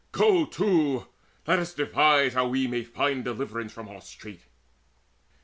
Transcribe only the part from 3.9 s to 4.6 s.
strait.